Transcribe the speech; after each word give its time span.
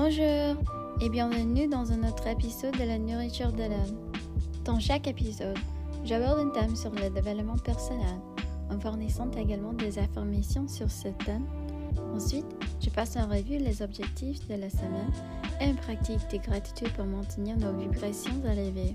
Bonjour 0.00 0.54
et 1.00 1.08
bienvenue 1.08 1.66
dans 1.66 1.90
un 1.90 2.06
autre 2.06 2.28
épisode 2.28 2.78
de 2.78 2.84
la 2.84 2.98
nourriture 2.98 3.50
de 3.50 3.64
l'âme. 3.64 4.12
Dans 4.64 4.78
chaque 4.78 5.08
épisode, 5.08 5.58
j'aborde 6.04 6.38
un 6.38 6.50
thème 6.50 6.76
sur 6.76 6.92
le 6.92 7.10
développement 7.10 7.58
personnel 7.58 8.20
en 8.70 8.78
fournissant 8.78 9.28
également 9.32 9.72
des 9.72 9.98
informations 9.98 10.68
sur 10.68 10.88
ce 10.88 11.08
thème. 11.26 11.44
Ensuite, 12.14 12.46
je 12.80 12.90
passe 12.90 13.16
en 13.16 13.26
revue 13.26 13.58
les 13.58 13.82
objectifs 13.82 14.46
de 14.46 14.54
la 14.54 14.70
semaine 14.70 15.10
et 15.60 15.64
une 15.64 15.76
pratique 15.76 16.30
de 16.30 16.38
gratitude 16.46 16.92
pour 16.92 17.04
maintenir 17.04 17.56
nos 17.56 17.76
vibrations 17.76 18.40
élevées. 18.44 18.94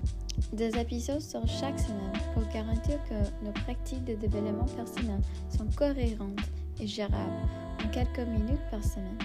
Des 0.54 0.74
épisodes 0.78 1.20
sur 1.20 1.46
chaque 1.46 1.80
semaine 1.80 2.12
pour 2.32 2.44
garantir 2.50 2.98
que 3.10 3.44
nos 3.44 3.52
pratiques 3.52 4.06
de 4.06 4.14
développement 4.14 4.64
personnel 4.74 5.20
sont 5.54 5.68
cohérentes 5.76 6.40
et 6.80 6.86
gérables 6.86 7.46
en 7.84 7.88
quelques 7.90 8.26
minutes 8.26 8.70
par 8.70 8.82
semaine. 8.82 9.18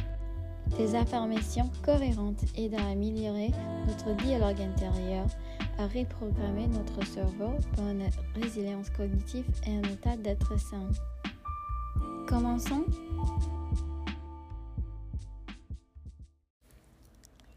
Des 0.78 0.96
affirmations 0.96 1.70
cohérentes 1.84 2.44
aident 2.56 2.76
à 2.76 2.90
améliorer 2.90 3.52
notre 3.88 4.16
dialogue 4.24 4.62
intérieur, 4.62 5.26
à 5.78 5.88
reprogrammer 5.88 6.68
notre 6.68 7.06
cerveau 7.06 7.52
pour 7.74 7.86
une 7.88 8.10
résilience 8.42 8.90
cognitive 8.90 9.46
et 9.66 9.72
un 9.72 9.84
état 9.92 10.16
d'être 10.16 10.58
sain. 10.60 10.88
Commençons. 12.28 12.86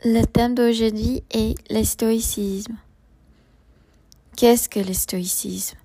Le 0.05 0.25
thème 0.25 0.55
d'aujourd'hui 0.57 1.23
est 1.31 1.55
le 1.71 1.85
stoïcisme. 1.85 2.77
Qu'est-ce 4.37 4.69
que 4.69 4.81
le 4.81 4.95
stoïcisme? 4.95 5.77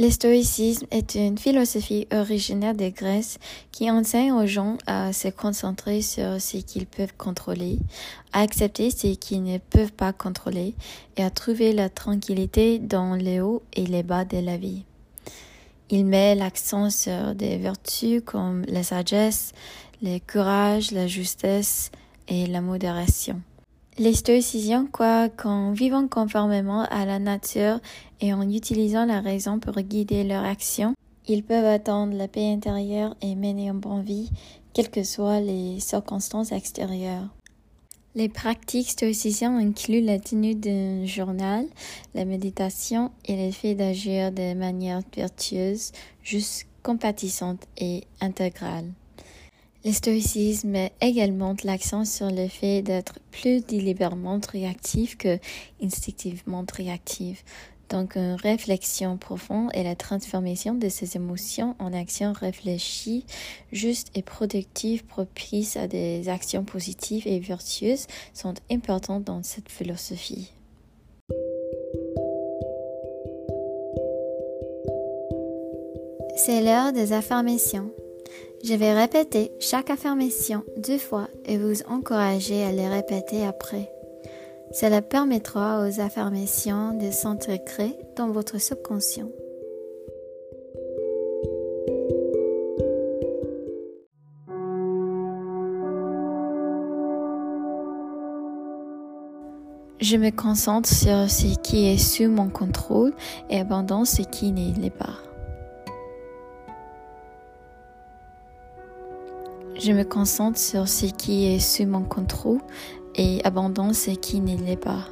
Le 0.00 0.08
stoïcisme 0.08 0.86
est 0.90 1.14
une 1.14 1.36
philosophie 1.36 2.06
originaire 2.10 2.74
de 2.74 2.88
Grèce 2.88 3.38
qui 3.70 3.90
enseigne 3.90 4.32
aux 4.32 4.46
gens 4.46 4.78
à 4.86 5.12
se 5.12 5.28
concentrer 5.28 6.00
sur 6.00 6.40
ce 6.40 6.56
qu'ils 6.56 6.86
peuvent 6.86 7.12
contrôler, 7.18 7.78
à 8.32 8.40
accepter 8.40 8.90
ce 8.90 9.08
qu'ils 9.14 9.42
ne 9.42 9.58
peuvent 9.58 9.92
pas 9.92 10.14
contrôler 10.14 10.74
et 11.18 11.22
à 11.22 11.28
trouver 11.28 11.74
la 11.74 11.90
tranquillité 11.90 12.78
dans 12.78 13.14
les 13.14 13.42
hauts 13.42 13.62
et 13.74 13.84
les 13.84 14.02
bas 14.02 14.24
de 14.24 14.38
la 14.38 14.56
vie. 14.56 14.84
Il 15.90 16.06
met 16.06 16.34
l'accent 16.34 16.88
sur 16.88 17.34
des 17.34 17.58
vertus 17.58 18.22
comme 18.24 18.64
la 18.68 18.82
sagesse, 18.82 19.52
le 20.00 20.18
courage, 20.18 20.92
la 20.92 21.08
justesse 21.08 21.90
et 22.26 22.46
la 22.46 22.62
modération. 22.62 23.42
Les 24.00 24.14
stoïciens 24.14 24.86
croient 24.90 25.28
qu'en 25.28 25.72
vivant 25.72 26.08
conformément 26.08 26.84
à 26.84 27.04
la 27.04 27.18
nature 27.18 27.80
et 28.22 28.32
en 28.32 28.48
utilisant 28.48 29.04
la 29.04 29.20
raison 29.20 29.58
pour 29.58 29.74
guider 29.74 30.24
leur 30.24 30.42
action, 30.42 30.94
ils 31.28 31.44
peuvent 31.44 31.66
atteindre 31.66 32.16
la 32.16 32.26
paix 32.26 32.50
intérieure 32.50 33.14
et 33.20 33.34
mener 33.34 33.68
une 33.68 33.78
bonne 33.78 34.02
vie, 34.02 34.30
quelles 34.72 34.88
que 34.88 35.04
soient 35.04 35.40
les 35.40 35.80
circonstances 35.80 36.50
extérieures. 36.50 37.28
Les 38.14 38.30
pratiques 38.30 38.88
stoïciennes 38.88 39.58
incluent 39.58 40.00
la 40.00 40.18
tenue 40.18 40.54
d'un 40.54 41.04
journal, 41.04 41.66
la 42.14 42.24
méditation 42.24 43.10
et 43.26 43.36
le 43.36 43.52
fait 43.52 43.74
d'agir 43.74 44.32
de 44.32 44.54
manière 44.54 45.02
vertueuse, 45.14 45.92
juste 46.22 46.66
compatissante 46.82 47.66
et 47.76 48.04
intégrale. 48.22 48.86
Le 49.82 49.92
stoïcisme 49.92 50.68
met 50.68 50.92
également 51.00 51.56
l'accent 51.64 52.04
sur 52.04 52.30
le 52.30 52.48
fait 52.48 52.82
d'être 52.82 53.18
plus 53.30 53.64
délibérément 53.64 54.38
réactif 54.52 55.16
que 55.16 55.38
instinctivement 55.82 56.66
réactif. 56.74 57.44
Donc, 57.88 58.14
une 58.16 58.34
réflexion 58.34 59.16
profonde 59.16 59.70
et 59.72 59.82
la 59.82 59.96
transformation 59.96 60.74
de 60.74 60.88
ses 60.88 61.16
émotions 61.16 61.74
en 61.78 61.94
actions 61.94 62.32
réfléchies, 62.32 63.24
justes 63.72 64.10
et 64.14 64.22
productives, 64.22 65.04
propices 65.04 65.76
à 65.76 65.88
des 65.88 66.28
actions 66.28 66.62
positives 66.62 67.26
et 67.26 67.40
vertueuses 67.40 68.06
sont 68.34 68.54
importantes 68.70 69.24
dans 69.24 69.42
cette 69.42 69.70
philosophie. 69.70 70.52
C'est 76.36 76.62
l'heure 76.62 76.92
des 76.92 77.12
affirmations. 77.12 77.90
Je 78.62 78.74
vais 78.74 78.92
répéter 78.92 79.52
chaque 79.58 79.88
affirmation 79.88 80.64
deux 80.76 80.98
fois 80.98 81.28
et 81.46 81.56
vous 81.56 81.82
encourager 81.88 82.62
à 82.62 82.72
les 82.72 82.88
répéter 82.88 83.46
après. 83.46 83.90
Cela 84.72 85.00
permettra 85.00 85.80
aux 85.80 86.00
affirmations 86.00 86.92
de 86.92 87.10
s'intégrer 87.10 87.96
dans 88.16 88.28
votre 88.28 88.60
subconscient. 88.60 89.30
Je 100.00 100.16
me 100.16 100.30
concentre 100.30 100.88
sur 100.88 101.30
ce 101.30 101.58
qui 101.60 101.86
est 101.86 101.98
sous 101.98 102.28
mon 102.28 102.50
contrôle 102.50 103.12
et 103.48 103.60
abandonne 103.60 104.04
ce 104.04 104.22
qui 104.22 104.52
ne 104.52 104.78
l'est 104.80 104.90
pas. 104.90 105.29
Je 109.82 109.92
me 109.92 110.04
concentre 110.04 110.58
sur 110.58 110.86
ce 110.86 111.06
qui 111.06 111.46
est 111.46 111.58
sous 111.58 111.86
mon 111.86 112.02
contrôle 112.02 112.60
et 113.14 113.40
abandonne 113.44 113.94
ce 113.94 114.10
qui 114.10 114.40
ne 114.40 114.54
l'est 114.58 114.76
pas. 114.76 115.08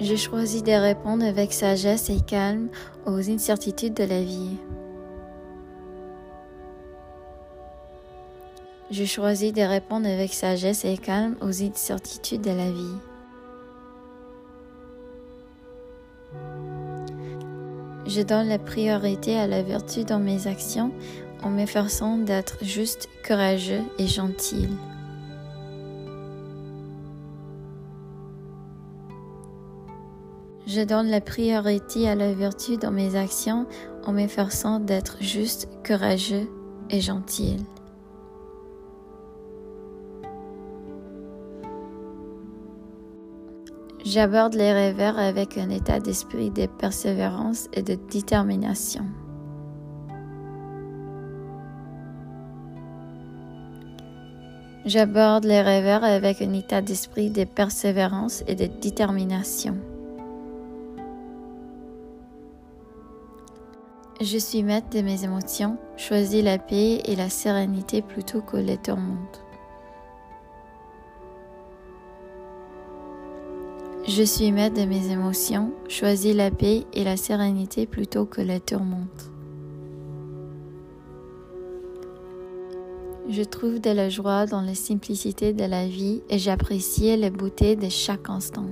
Je 0.00 0.14
choisis 0.14 0.62
de 0.62 0.70
répondre 0.70 1.24
avec 1.24 1.52
sagesse 1.52 2.10
et 2.10 2.20
calme 2.20 2.68
aux 3.06 3.28
incertitudes 3.28 3.94
de 3.94 4.04
la 4.04 4.22
vie. 4.22 4.56
Je 8.92 9.04
choisis 9.04 9.52
de 9.52 9.62
répondre 9.62 10.06
avec 10.06 10.32
sagesse 10.32 10.84
et 10.84 10.96
calme 10.96 11.34
aux 11.40 11.60
incertitudes 11.60 12.42
de 12.42 12.50
la 12.50 12.70
vie. 12.70 13.15
Je 18.08 18.22
donne 18.22 18.48
la 18.48 18.58
priorité 18.58 19.36
à 19.36 19.48
la 19.48 19.62
vertu 19.62 20.04
dans 20.04 20.20
mes 20.20 20.46
actions 20.46 20.92
en 21.42 21.50
m'efforçant 21.50 22.18
d'être 22.18 22.56
juste, 22.62 23.08
courageux 23.26 23.82
et 23.98 24.06
gentil. 24.06 24.68
Je 30.66 30.82
donne 30.82 31.08
la 31.08 31.20
priorité 31.20 32.08
à 32.08 32.14
la 32.14 32.32
vertu 32.32 32.76
dans 32.76 32.90
mes 32.90 33.16
actions 33.16 33.66
en 34.04 34.12
m'efforçant 34.12 34.78
d'être 34.78 35.16
juste, 35.20 35.68
courageux 35.84 36.48
et 36.90 37.00
gentil. 37.00 37.56
J'aborde 44.06 44.54
les 44.54 44.72
rêveurs 44.72 45.18
avec 45.18 45.58
un 45.58 45.68
état 45.68 45.98
d'esprit 45.98 46.52
de 46.52 46.66
persévérance 46.66 47.66
et 47.72 47.82
de 47.82 47.96
détermination. 48.08 49.04
J'aborde 54.84 55.42
les 55.42 55.60
rêveurs 55.60 56.04
avec 56.04 56.40
un 56.40 56.52
état 56.52 56.82
d'esprit 56.82 57.30
de 57.30 57.42
persévérance 57.42 58.44
et 58.46 58.54
de 58.54 58.66
détermination. 58.80 59.76
Je 64.20 64.38
suis 64.38 64.62
maître 64.62 64.90
de 64.90 65.00
mes 65.00 65.24
émotions, 65.24 65.78
choisis 65.96 66.44
la 66.44 66.58
paix 66.58 67.02
et 67.06 67.16
la 67.16 67.28
sérénité 67.28 68.02
plutôt 68.02 68.40
que 68.40 68.56
les 68.56 68.78
tourmentes. 68.78 69.45
Je 74.08 74.22
suis 74.22 74.52
maître 74.52 74.80
de 74.80 74.86
mes 74.86 75.10
émotions, 75.10 75.72
choisis 75.88 76.32
la 76.32 76.52
paix 76.52 76.84
et 76.92 77.02
la 77.02 77.16
sérénité 77.16 77.86
plutôt 77.86 78.24
que 78.24 78.40
la 78.40 78.60
tourmente. 78.60 79.32
Je 83.28 83.42
trouve 83.42 83.80
de 83.80 83.90
la 83.90 84.08
joie 84.08 84.46
dans 84.46 84.60
la 84.60 84.76
simplicité 84.76 85.52
de 85.52 85.64
la 85.64 85.88
vie 85.88 86.22
et 86.30 86.38
j'apprécie 86.38 87.16
la 87.16 87.30
beauté 87.30 87.74
de 87.74 87.88
chaque 87.88 88.30
instant. 88.30 88.68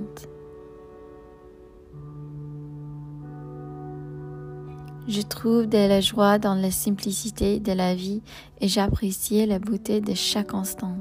Je 5.09 5.21
trouve 5.21 5.67
de 5.67 5.77
la 5.77 5.99
joie 5.99 6.39
dans 6.39 6.55
la 6.55 6.71
simplicité 6.71 7.59
de 7.59 7.73
la 7.73 7.93
vie 7.93 8.21
et 8.61 8.69
j'apprécie 8.69 9.45
la 9.45 9.59
beauté 9.59 9.99
de 9.99 10.13
chaque 10.13 10.53
instant. 10.53 10.95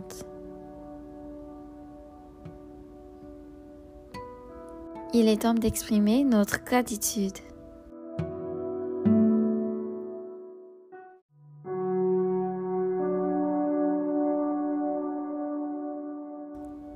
Il 5.16 5.28
est 5.28 5.42
temps 5.42 5.54
d'exprimer 5.54 6.24
notre 6.24 6.64
gratitude. 6.64 7.38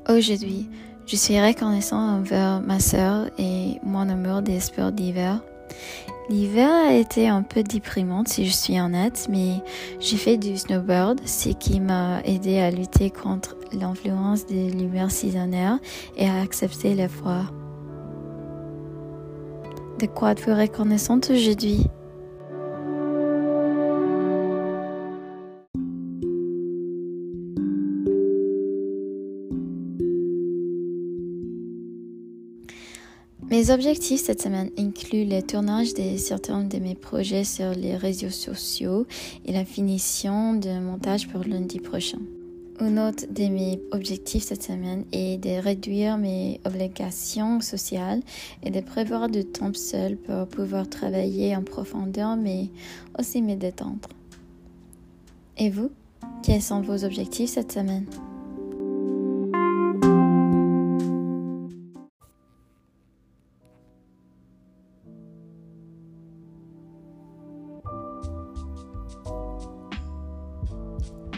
Aujourd'hui, 0.09 0.69
je 1.07 1.15
suis 1.15 1.41
reconnaissant 1.41 2.17
envers 2.17 2.61
ma 2.61 2.81
sœur 2.81 3.31
et 3.39 3.77
mon 3.85 4.09
amour 4.09 4.43
d'espoir 4.43 4.91
d'hiver. 4.91 5.41
L'hiver 6.29 6.71
a 6.89 6.95
été 6.95 7.29
un 7.29 7.43
peu 7.43 7.63
déprimant 7.63 8.25
si 8.27 8.47
je 8.47 8.53
suis 8.53 8.81
honnête, 8.81 9.29
mais 9.31 9.63
j'ai 10.01 10.17
fait 10.17 10.39
du 10.39 10.57
snowboard, 10.57 11.21
ce 11.25 11.51
qui 11.51 11.79
m'a 11.79 12.21
aidé 12.25 12.59
à 12.59 12.73
lutter 12.73 13.11
contre 13.11 13.55
l'influence 13.73 14.45
des 14.45 14.71
lumières 14.71 15.13
saisonnières 15.13 15.79
et 16.17 16.29
à 16.29 16.41
accepter 16.41 16.97
le 16.97 17.07
froid. 17.07 17.45
De 19.99 20.07
quoi 20.07 20.31
êtes-vous 20.31 20.55
reconnaissante 20.55 21.29
aujourd'hui? 21.29 21.85
Mes 33.51 33.71
objectifs 33.71 34.21
cette 34.23 34.41
semaine 34.41 34.71
incluent 34.79 35.25
le 35.25 35.43
tournage 35.43 35.95
de 35.95 36.17
certains 36.17 36.63
de 36.63 36.79
mes 36.79 36.95
projets 36.95 37.43
sur 37.43 37.73
les 37.73 37.97
réseaux 37.97 38.31
sociaux 38.31 39.05
et 39.47 39.53
la 39.53 39.65
finition 39.65 40.55
de 40.55 40.79
montage 40.79 41.27
pour 41.27 41.43
lundi 41.43 41.81
prochain. 41.81 42.19
Une 42.81 43.01
autre 43.01 43.25
de 43.29 43.49
mes 43.49 43.81
objectifs 43.91 44.45
cette 44.45 44.63
semaine 44.63 45.05
est 45.11 45.39
de 45.39 45.61
réduire 45.61 46.17
mes 46.17 46.61
obligations 46.65 47.61
sociales 47.61 48.21
et 48.63 48.71
de 48.71 48.81
prévoir 48.81 49.29
du 49.29 49.45
temps 49.45 49.75
seul 49.75 50.17
pour 50.17 50.47
pouvoir 50.47 50.89
travailler 50.89 51.57
en 51.57 51.65
profondeur 51.65 52.37
mais 52.37 52.69
aussi 53.19 53.43
me 53.43 53.57
détendre. 53.57 54.09
Et 55.57 55.71
vous, 55.71 55.91
quels 56.45 56.63
sont 56.63 56.81
vos 56.81 57.05
objectifs 57.05 57.51
cette 57.51 57.73
semaine? 57.73 58.07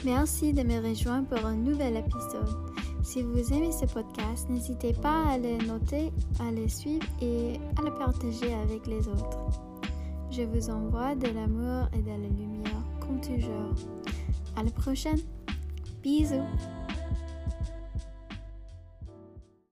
Merci 0.05 0.55
de 0.55 0.63
me 0.63 0.81
rejoindre 0.81 1.29
pour 1.29 1.45
un 1.45 1.57
nouvel 1.57 1.97
épisode. 1.97 2.57
Si 3.03 3.23
vous 3.23 3.53
aimez 3.53 3.71
ce 3.71 3.85
podcast, 3.85 4.49
n'hésitez 4.49 4.95
pas 4.95 5.27
à 5.29 5.37
le 5.37 5.59
noter, 5.67 6.11
à 6.39 6.51
le 6.51 6.69
suivre 6.69 7.07
et 7.21 7.61
à 7.79 7.83
le 7.83 7.93
partager 7.99 8.55
avec 8.55 8.87
les 8.87 9.07
autres. 9.09 9.39
Je 10.31 10.43
vous 10.43 10.71
envoie 10.71 11.15
de 11.15 11.27
l'amour 11.27 11.89
et 11.93 11.99
de 11.99 12.09
la 12.09 12.17
lumière 12.17 12.83
comme 13.01 13.21
toujours. 13.21 13.75
À 14.57 14.63
la 14.63 14.71
prochaine. 14.71 15.21
Bisous. 16.03 16.47